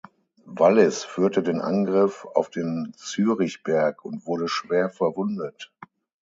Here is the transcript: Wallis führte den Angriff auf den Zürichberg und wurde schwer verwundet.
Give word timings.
Wallis 0.47 1.03
führte 1.03 1.43
den 1.43 1.61
Angriff 1.61 2.25
auf 2.33 2.49
den 2.49 2.91
Zürichberg 2.95 4.03
und 4.03 4.25
wurde 4.25 4.47
schwer 4.47 4.89
verwundet. 4.89 5.71